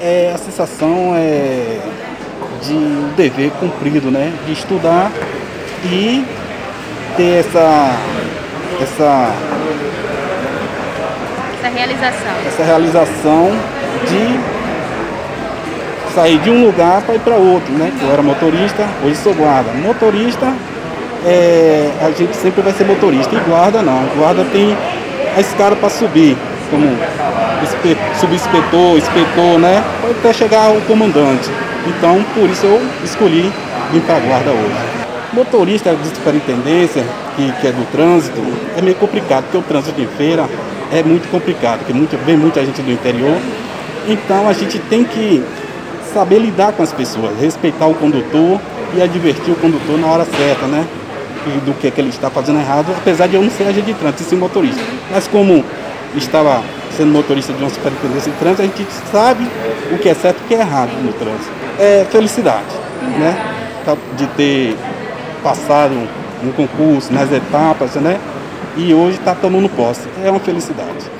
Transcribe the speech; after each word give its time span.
É, 0.00 0.32
a 0.32 0.38
sensação 0.38 1.12
é 1.16 1.80
de 2.62 2.72
um 2.72 3.12
dever 3.16 3.50
cumprido, 3.58 4.10
né? 4.10 4.32
De 4.46 4.52
estudar 4.52 5.10
e 5.84 6.24
ter 7.16 7.40
essa, 7.40 7.96
essa, 8.80 9.32
Essa 11.58 11.68
realização. 11.68 12.32
essa 12.46 12.62
realização 12.62 13.50
de 14.08 14.58
sair 16.14 16.38
de 16.38 16.50
um 16.50 16.64
lugar 16.64 17.02
para 17.02 17.16
ir 17.16 17.20
para 17.20 17.34
outro, 17.34 17.72
né? 17.72 17.92
Eu 18.00 18.12
era 18.12 18.22
motorista, 18.22 18.86
hoje 19.04 19.16
sou 19.16 19.34
guarda. 19.34 19.72
Motorista, 19.72 20.52
é, 21.26 21.90
a 22.00 22.10
gente 22.12 22.36
sempre 22.36 22.62
vai 22.62 22.72
ser 22.72 22.84
motorista 22.84 23.34
e 23.34 23.38
guarda 23.40 23.82
não. 23.82 24.04
Guarda 24.16 24.44
tem 24.52 24.76
a 25.36 25.40
escada 25.40 25.74
para 25.74 25.88
subir, 25.88 26.36
como 26.70 26.86
subinspetor, 28.20 28.98
inspetor, 28.98 29.58
né? 29.58 29.82
Até 30.10 30.32
chegar 30.32 30.66
ao 30.66 30.80
comandante. 30.82 31.50
Então, 31.86 32.22
por 32.34 32.48
isso 32.50 32.66
eu 32.66 32.80
escolhi 33.04 33.52
vir 33.92 34.02
para 34.02 34.16
a 34.16 34.20
guarda 34.20 34.50
hoje. 34.50 34.98
Motorista 35.32 35.94
de 35.94 36.08
superintendência, 36.08 37.04
que, 37.36 37.52
que 37.60 37.66
é 37.66 37.72
do 37.72 37.84
trânsito, 37.90 38.40
é 38.76 38.82
meio 38.82 38.96
complicado, 38.96 39.44
porque 39.44 39.58
o 39.58 39.62
trânsito 39.62 40.00
em 40.00 40.06
feira 40.06 40.48
é 40.92 41.02
muito 41.02 41.30
complicado, 41.30 41.80
porque 41.80 41.92
muita, 41.92 42.16
vem 42.16 42.36
muita 42.36 42.64
gente 42.64 42.80
do 42.82 42.90
interior. 42.90 43.36
Então 44.06 44.48
a 44.48 44.52
gente 44.52 44.78
tem 44.78 45.04
que 45.04 45.42
saber 46.12 46.38
lidar 46.38 46.72
com 46.72 46.82
as 46.82 46.92
pessoas, 46.92 47.38
respeitar 47.40 47.86
o 47.86 47.94
condutor 47.94 48.60
e 48.96 49.02
advertir 49.02 49.52
o 49.52 49.56
condutor 49.56 49.98
na 49.98 50.06
hora 50.06 50.24
certa, 50.24 50.66
né? 50.66 50.86
E 51.46 51.60
do 51.60 51.72
que, 51.74 51.86
é 51.86 51.90
que 51.90 52.00
ele 52.00 52.08
está 52.08 52.30
fazendo 52.30 52.58
errado, 52.58 52.92
apesar 52.96 53.26
de 53.26 53.36
eu 53.36 53.42
não 53.42 53.50
ser 53.50 53.64
agente 53.64 53.86
de 53.86 53.94
trânsito, 53.94 54.22
sim 54.22 54.36
motorista. 54.36 54.80
Mas 55.10 55.28
como 55.28 55.64
estava 56.16 56.62
sendo 56.96 57.12
motorista 57.12 57.52
de 57.52 57.58
uma 57.62 57.70
superintendência 57.70 58.30
de 58.32 58.38
trânsito, 58.38 58.62
a 58.62 58.64
gente 58.66 58.86
sabe 59.10 59.48
o 59.92 59.98
que 59.98 60.08
é 60.08 60.14
certo 60.14 60.40
e 60.40 60.44
o 60.44 60.48
que 60.48 60.54
é 60.54 60.60
errado 60.60 60.90
no 61.02 61.12
trânsito. 61.12 61.50
É 61.78 62.06
felicidade, 62.10 62.66
né? 63.18 63.36
Tá- 63.84 63.96
De 64.16 64.26
ter 64.28 64.76
passado 65.42 65.92
um 66.42 66.52
concurso 66.52 67.12
nas 67.12 67.30
etapas, 67.32 67.94
né? 67.96 68.18
E 68.76 68.92
hoje 68.94 69.18
está 69.18 69.34
tomando 69.34 69.68
posse. 69.68 70.02
É 70.24 70.30
uma 70.30 70.40
felicidade. 70.40 71.10